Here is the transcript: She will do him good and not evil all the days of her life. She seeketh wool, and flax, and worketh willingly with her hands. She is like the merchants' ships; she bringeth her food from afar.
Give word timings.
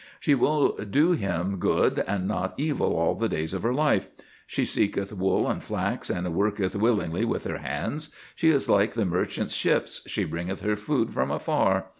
She 0.19 0.33
will 0.33 0.71
do 0.77 1.11
him 1.11 1.57
good 1.57 1.99
and 2.07 2.27
not 2.27 2.55
evil 2.57 2.95
all 2.95 3.13
the 3.13 3.29
days 3.29 3.53
of 3.53 3.61
her 3.61 3.71
life. 3.71 4.07
She 4.47 4.65
seeketh 4.65 5.13
wool, 5.13 5.47
and 5.47 5.63
flax, 5.63 6.09
and 6.09 6.33
worketh 6.33 6.75
willingly 6.75 7.23
with 7.23 7.43
her 7.43 7.59
hands. 7.59 8.09
She 8.33 8.49
is 8.49 8.67
like 8.67 8.95
the 8.95 9.05
merchants' 9.05 9.53
ships; 9.53 10.01
she 10.07 10.23
bringeth 10.23 10.61
her 10.61 10.75
food 10.75 11.13
from 11.13 11.29
afar. 11.29 11.85